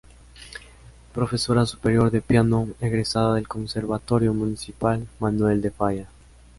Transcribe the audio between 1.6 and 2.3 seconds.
Superior de